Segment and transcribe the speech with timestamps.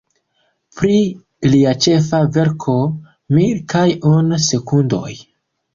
[0.79, 0.95] Pri
[1.51, 2.79] lia ĉefa verko,
[3.37, 5.17] Mil kaj unu sekundoj.